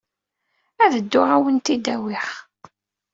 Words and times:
Ad 0.83 0.91
dduɣ 1.01 1.29
ad 1.31 1.35
awen-t-id-awiɣ. 1.39 2.27